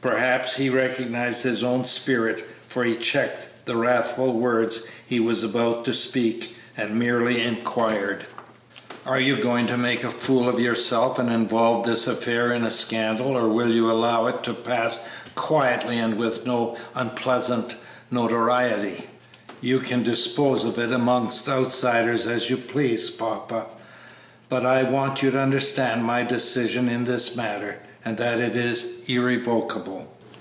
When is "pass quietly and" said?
14.54-16.16